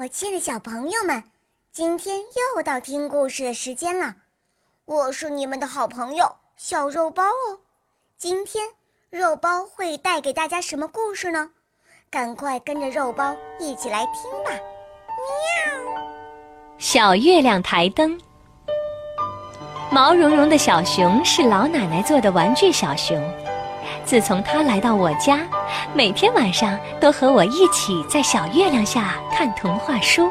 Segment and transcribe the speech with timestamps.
[0.00, 1.24] 我亲爱的小朋友们，
[1.72, 2.20] 今天
[2.54, 4.14] 又到听故事的时间了。
[4.84, 7.58] 我是你们的好朋友小肉包哦。
[8.16, 8.64] 今天
[9.10, 11.50] 肉包会带给大家什么故事呢？
[12.10, 14.52] 赶快跟着肉包一起来听吧！
[15.66, 15.92] 喵。
[16.78, 18.16] 小月亮台灯。
[19.90, 23.20] 毛茸茸的小熊是老奶奶做的玩具小熊。
[24.08, 25.40] 自从他来到我家，
[25.92, 30.30] 每天晚上都和我一起在小月亮下看童话书。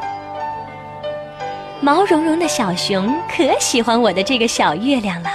[1.80, 5.30] 毛茸茸的小熊可喜欢我的这个小月亮了，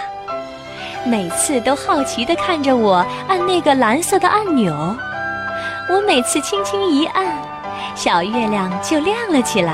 [1.05, 2.95] 每次都好奇地看着我
[3.29, 4.73] 按那个蓝色的按钮。
[5.89, 7.25] 我每次轻轻一按，
[7.95, 9.73] 小月亮就亮了起来；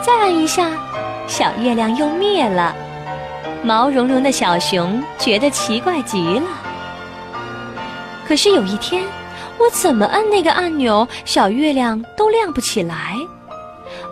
[0.00, 0.70] 再按一下，
[1.26, 2.72] 小月亮又灭了。
[3.64, 6.46] 毛茸茸的小熊觉得奇怪极了。
[8.26, 9.04] 可是有一天，
[9.58, 13.16] 我怎么按那个按钮，小月亮都亮不起来。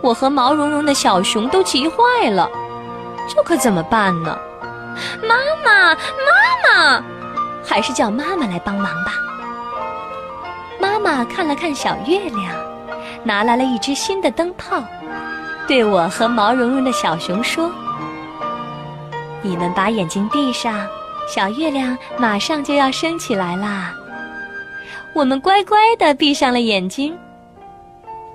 [0.01, 2.49] 我和毛茸茸的小熊都急坏了，
[3.27, 4.37] 这可怎么办呢？
[5.27, 5.97] 妈妈，妈
[6.63, 7.03] 妈，
[7.65, 9.13] 还是叫妈妈来帮忙吧。
[10.79, 12.53] 妈妈看了看小月亮，
[13.23, 14.83] 拿来了一只新的灯泡，
[15.67, 17.71] 对我和毛茸茸的小熊说
[19.41, 20.85] ：“你们把眼睛闭上，
[21.27, 23.93] 小月亮马上就要升起来啦。”
[25.15, 27.17] 我们乖乖的闭上了眼睛。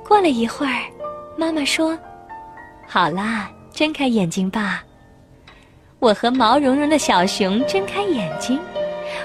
[0.06, 0.84] 过了一会儿，
[1.36, 1.98] 妈妈说
[2.86, 4.82] ：“好啦，睁开眼睛吧。”
[5.98, 8.60] 我和毛茸茸的小熊睁开眼睛，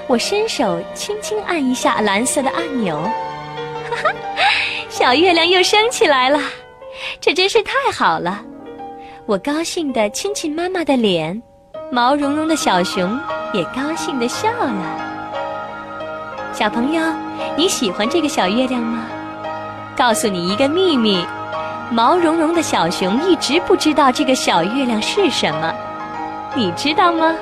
[0.08, 2.96] 我伸手轻轻按一下蓝色的按钮，
[3.88, 4.12] 哈哈，
[4.88, 6.40] 小月亮又升起来了，
[7.20, 8.42] 这真是太好了！
[9.26, 11.40] 我高兴地亲亲妈妈的脸，
[11.92, 13.16] 毛茸茸的小熊
[13.52, 15.13] 也高兴地笑了。
[16.54, 17.02] 小朋友，
[17.56, 19.06] 你喜欢这个小月亮吗？
[19.96, 21.26] 告诉你一个秘密，
[21.90, 25.74] 毛茸茸的小熊一直不知道这个小月亮是什么，
[26.54, 27.34] 你知道吗？